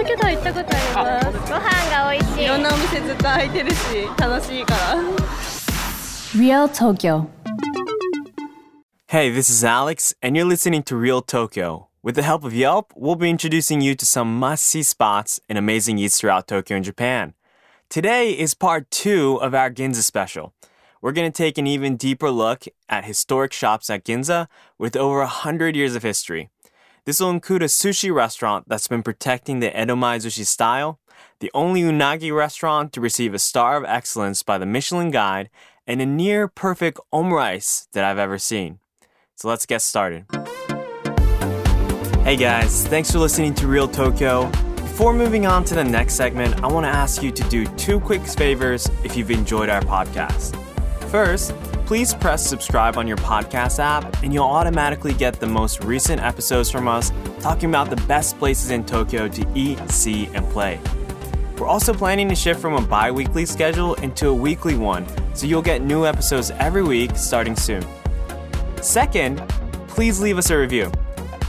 [0.00, 3.76] 東京タワー行ったことありますご飯が美味しいいろんなお店ずっと開いてるし
[4.18, 4.96] 楽しいから
[6.34, 7.30] Real Tokyo.
[9.08, 11.88] Hey, this is Alex, and you're listening to Real Tokyo.
[12.02, 15.56] With the help of Yelp, we'll be introducing you to some must see spots and
[15.56, 17.34] amazing eats throughout Tokyo and Japan.
[17.88, 20.52] Today is part two of our Ginza special.
[21.00, 25.20] We're going to take an even deeper look at historic shops at Ginza with over
[25.20, 26.50] 100 years of history.
[27.03, 30.99] This will include a sushi restaurant that's been protecting the Edomae sushi style,
[31.39, 35.49] the only unagi restaurant to receive a star of excellence by the Michelin Guide,
[35.87, 38.79] and a near perfect omurice that I've ever seen.
[39.35, 40.25] So let's get started.
[42.23, 44.51] Hey guys, thanks for listening to Real Tokyo.
[44.75, 47.99] Before moving on to the next segment, I want to ask you to do two
[47.99, 50.55] quick favors if you've enjoyed our podcast.
[51.09, 51.55] First,
[51.91, 56.71] please press subscribe on your podcast app, and you'll automatically get the most recent episodes
[56.71, 57.11] from us
[57.41, 60.79] talking about the best places in Tokyo to eat, see, and play.
[61.57, 65.45] We're also planning to shift from a bi weekly schedule into a weekly one, so
[65.45, 67.85] you'll get new episodes every week starting soon.
[68.81, 69.45] Second,
[69.89, 70.89] please leave us a review.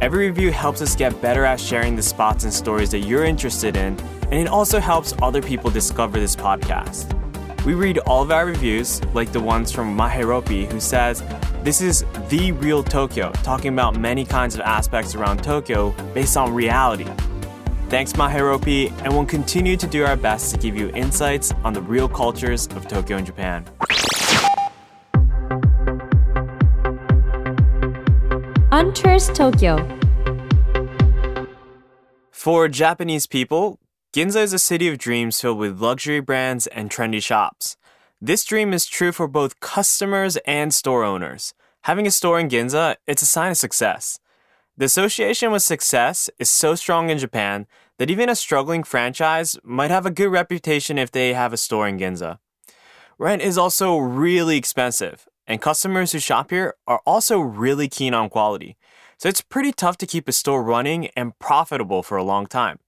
[0.00, 3.76] Every review helps us get better at sharing the spots and stories that you're interested
[3.76, 7.19] in, and it also helps other people discover this podcast.
[7.66, 11.22] We read all of our reviews, like the ones from Maheropi, who says,
[11.62, 16.54] This is the real Tokyo, talking about many kinds of aspects around Tokyo based on
[16.54, 17.04] reality.
[17.90, 21.82] Thanks, Maheropi, and we'll continue to do our best to give you insights on the
[21.82, 23.66] real cultures of Tokyo and Japan.
[28.72, 29.76] Untours Tokyo.
[32.30, 33.78] For Japanese people,
[34.12, 37.76] Ginza is a city of dreams filled with luxury brands and trendy shops.
[38.20, 41.54] This dream is true for both customers and store owners.
[41.82, 44.18] Having a store in Ginza, it's a sign of success.
[44.76, 47.68] The association with success is so strong in Japan
[47.98, 51.86] that even a struggling franchise might have a good reputation if they have a store
[51.86, 52.40] in Ginza.
[53.16, 58.28] Rent is also really expensive, and customers who shop here are also really keen on
[58.28, 58.76] quality.
[59.18, 62.80] So it's pretty tough to keep a store running and profitable for a long time.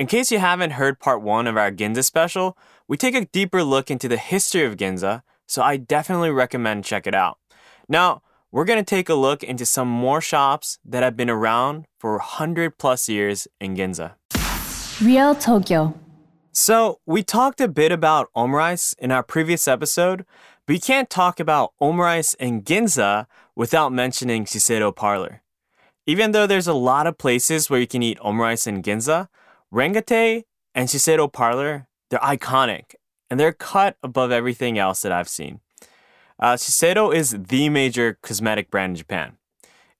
[0.00, 2.56] In case you haven't heard part one of our Ginza special,
[2.88, 7.06] we take a deeper look into the history of Ginza, so I definitely recommend check
[7.06, 7.36] it out.
[7.86, 11.84] Now, we're going to take a look into some more shops that have been around
[11.98, 14.14] for 100 plus years in Ginza.
[15.02, 15.94] Real Tokyo.
[16.50, 20.24] So, we talked a bit about omurice in our previous episode,
[20.64, 25.42] but you can't talk about omurice in Ginza without mentioning Shiseido Parlor.
[26.06, 29.28] Even though there's a lot of places where you can eat omurice in Ginza,
[29.72, 30.44] Rengatei
[30.74, 32.94] and Shiseido Parlor, they're iconic
[33.30, 35.60] and they're cut above everything else that I've seen.
[36.38, 39.36] Uh, Shiseido is the major cosmetic brand in Japan.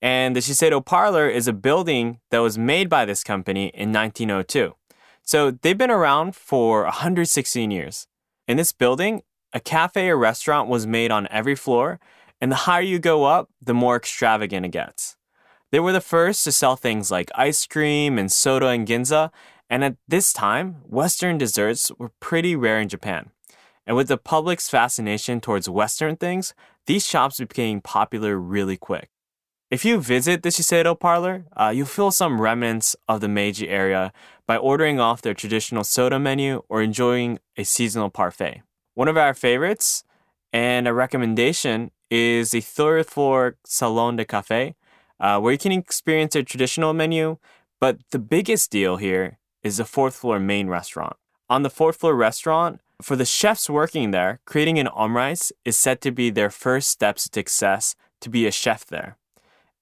[0.00, 4.74] And the Shiseido Parlor is a building that was made by this company in 1902.
[5.22, 8.06] So they've been around for 116 years.
[8.46, 9.22] In this building,
[9.52, 11.98] a cafe or restaurant was made on every floor,
[12.40, 15.16] and the higher you go up, the more extravagant it gets.
[15.72, 19.30] They were the first to sell things like ice cream and soda in Ginza,
[19.68, 23.30] and at this time, Western desserts were pretty rare in Japan.
[23.86, 26.54] And with the public's fascination towards Western things,
[26.86, 29.10] these shops became popular really quick.
[29.70, 34.12] If you visit the Shiseido parlor, uh, you'll feel some remnants of the Meiji area
[34.46, 38.62] by ordering off their traditional soda menu or enjoying a seasonal parfait.
[38.94, 40.04] One of our favorites
[40.52, 44.76] and a recommendation is the third floor Salon de Cafe,
[45.18, 47.38] uh, where you can experience their traditional menu.
[47.80, 51.16] But the biggest deal here is the fourth floor main restaurant.
[51.48, 56.00] On the fourth floor restaurant, for the chefs working there, creating an omurice is said
[56.00, 59.16] to be their first steps to success to be a chef there.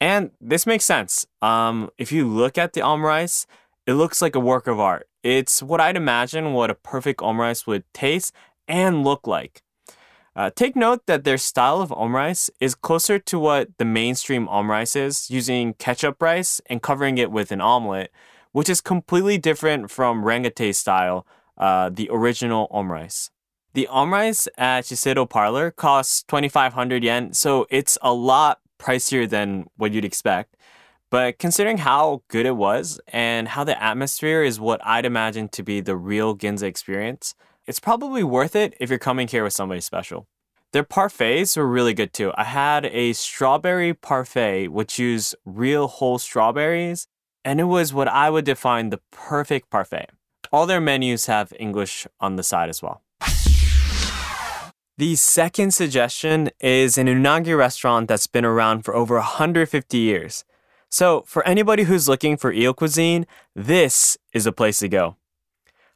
[0.00, 1.26] And this makes sense.
[1.40, 3.46] Um, if you look at the omurice,
[3.86, 5.08] it looks like a work of art.
[5.22, 8.32] It's what I'd imagine what a perfect omurice would taste
[8.68, 9.62] and look like.
[10.34, 14.94] Uh, take note that their style of omurice is closer to what the mainstream omurice
[14.94, 18.12] is, using ketchup rice and covering it with an omelet,
[18.52, 21.26] which is completely different from Rengatei style,
[21.58, 23.30] uh, the original omurice.
[23.74, 29.92] The omurice at Shiseido Parlor costs 2,500 yen, so it's a lot pricier than what
[29.92, 30.56] you'd expect.
[31.10, 35.62] But considering how good it was and how the atmosphere is what I'd imagine to
[35.62, 37.34] be the real Ginza experience,
[37.66, 40.26] it's probably worth it if you're coming here with somebody special.
[40.72, 42.32] Their parfaits were really good too.
[42.36, 47.06] I had a strawberry parfait, which used real whole strawberries,
[47.46, 50.08] and it was what I would define the perfect parfait.
[50.52, 53.02] All their menus have English on the side as well.
[54.98, 60.44] The second suggestion is an unagi restaurant that's been around for over 150 years.
[60.88, 65.16] So, for anybody who's looking for eel cuisine, this is a place to go.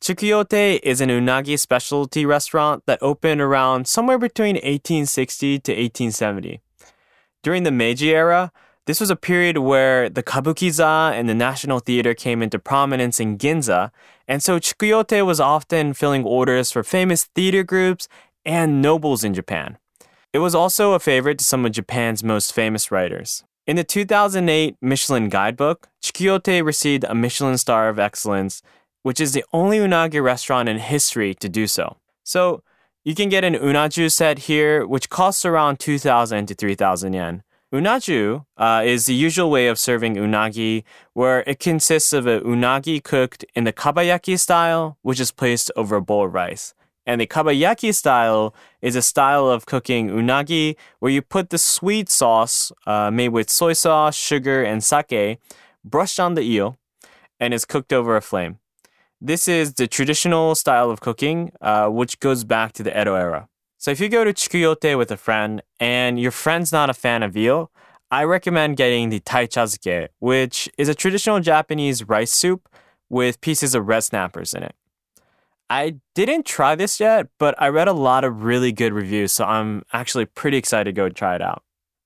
[0.00, 6.60] Chikuyotei is an unagi specialty restaurant that opened around somewhere between 1860 to 1870.
[7.42, 8.52] During the Meiji era,
[8.86, 13.38] this was a period where the Kabukiza and the National Theater came into prominence in
[13.38, 13.90] Ginza,
[14.28, 18.08] and so Chikuyotei was often filling orders for famous theater groups
[18.44, 19.78] and nobles in Japan.
[20.32, 23.44] It was also a favorite to some of Japan's most famous writers.
[23.66, 28.60] In the 2008 Michelin Guidebook, Chikuyotei received a Michelin Star of Excellence,
[29.02, 31.96] which is the only unagi restaurant in history to do so.
[32.24, 32.62] So,
[33.04, 37.43] you can get an unaju set here, which costs around 2,000 to 3,000 yen.
[37.74, 43.02] Unaju uh, is the usual way of serving unagi, where it consists of a unagi
[43.02, 46.72] cooked in the kabayaki style, which is placed over a bowl of rice.
[47.04, 52.08] And the kabayaki style is a style of cooking unagi where you put the sweet
[52.08, 55.40] sauce uh, made with soy sauce, sugar, and sake
[55.84, 56.78] brushed on the eel
[57.40, 58.60] and is cooked over a flame.
[59.20, 63.48] This is the traditional style of cooking, uh, which goes back to the Edo era.
[63.84, 67.22] So if you go to Chikuyotei with a friend and your friend's not a fan
[67.22, 67.70] of eel,
[68.10, 72.66] I recommend getting the taichazuke, which is a traditional Japanese rice soup
[73.10, 74.74] with pieces of red snappers in it.
[75.68, 79.44] I didn't try this yet, but I read a lot of really good reviews, so
[79.44, 81.62] I'm actually pretty excited to go try it out.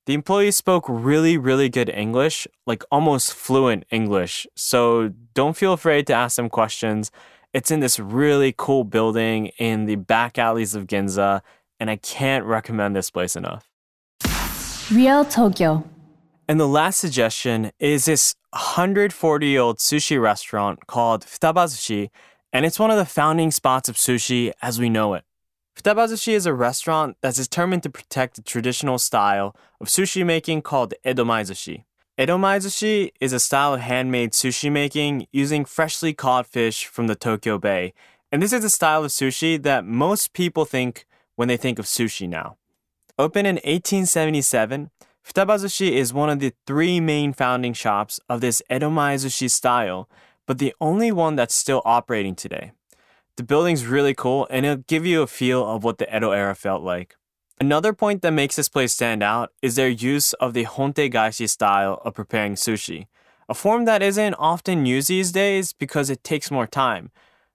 [0.06, 6.08] The employees spoke really, really good English, like almost fluent English, so don't feel afraid
[6.08, 7.12] to ask them questions.
[7.52, 11.40] It's in this really cool building in the back alleys of Ginza,
[11.80, 13.68] and I can't recommend this place enough.
[14.90, 15.84] Real Tokyo.
[16.48, 22.10] And the last suggestion is this 140 year old sushi restaurant called Futabazushi
[22.52, 25.24] and it's one of the founding spots of sushi as we know it.
[25.76, 30.94] Futabazushi is a restaurant that's determined to protect the traditional style of sushi making called
[31.04, 31.84] edomaezushi.
[32.18, 37.58] Edomaezushi is a style of handmade sushi making using freshly caught fish from the Tokyo
[37.58, 37.92] Bay,
[38.32, 41.06] and this is a style of sushi that most people think
[41.38, 42.56] when they think of sushi now.
[43.16, 44.90] Opened in 1877,
[45.24, 50.08] Futabazushi is one of the three main founding shops of this edomaezushi style
[50.48, 52.72] but the only one that's still operating today.
[53.36, 56.54] The building's really cool and it'll give you a feel of what the Edo era
[56.54, 57.16] felt like.
[57.60, 61.48] Another point that makes this place stand out is their use of the honte gaeshi
[61.48, 63.08] style of preparing sushi,
[63.46, 67.10] a form that isn't often used these days because it takes more time.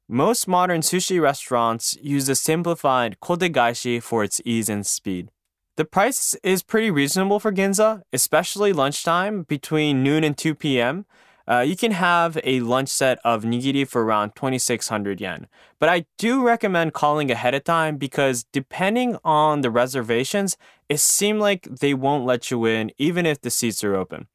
[0.09, 5.29] Most modern sushi restaurants use the simplified kote gaeshi for its ease and speed.
[5.77, 11.05] The price is pretty reasonable for Ginza, especially lunchtime between noon and 2 p.m.
[11.47, 15.47] Uh, you can have a lunch set of nigiri for around 2600 yen.
[15.79, 20.57] But I do recommend calling ahead of time because depending on the reservations,
[20.89, 24.27] it seems like they won't let you in even if the seats are open.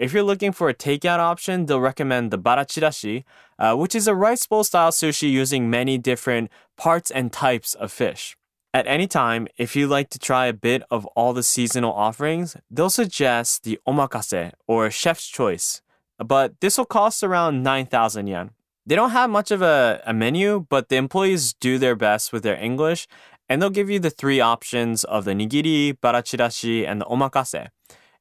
[0.00, 3.24] If you're looking for a takeout option, they'll recommend the barachirashi,
[3.58, 7.92] uh, which is a rice bowl style sushi using many different parts and types of
[7.92, 8.36] fish.
[8.72, 12.56] At any time, if you'd like to try a bit of all the seasonal offerings,
[12.70, 15.82] they'll suggest the omakase or chef's choice
[16.24, 18.50] but this will cost around 9,000 yen.
[18.86, 22.42] They don't have much of a, a menu, but the employees do their best with
[22.42, 23.06] their English,
[23.48, 27.68] and they'll give you the three options of the nigiri, barachirashi, and the omakase.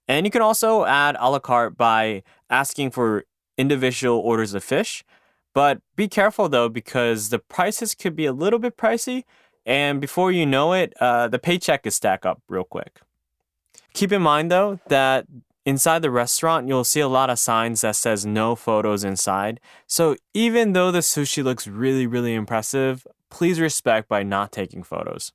[0.10, 3.24] And you can also add a la carte by asking for
[3.58, 5.06] individual orders of fish.
[5.54, 9.24] But be careful though, because the prices could be a little bit pricey,
[9.66, 13.00] and before you know it, uh, the paycheck is stack up real quick.
[13.94, 15.26] Keep in mind though that
[15.70, 19.60] Inside the restaurant, you'll see a lot of signs that says no photos inside.
[19.86, 25.32] So even though the sushi looks really, really impressive, please respect by not taking photos.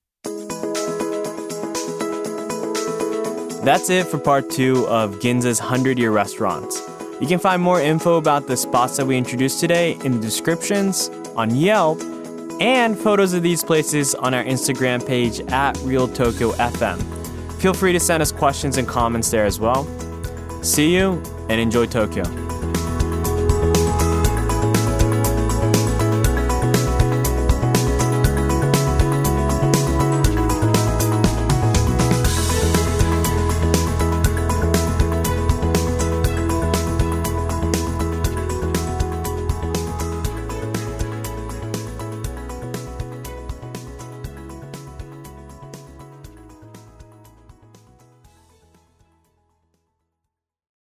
[3.65, 6.83] That's it for part two of Ginza's 100 year restaurants.
[7.19, 11.09] You can find more info about the spots that we introduced today in the descriptions,
[11.35, 11.99] on Yelp,
[12.61, 17.03] and photos of these places on our Instagram page at Real Tokyo FM.
[17.55, 19.87] Feel free to send us questions and comments there as well.
[20.63, 22.44] See you and enjoy Tokyo.